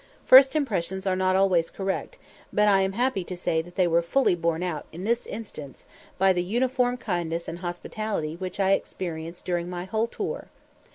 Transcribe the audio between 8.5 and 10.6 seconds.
I experienced during my whole tour.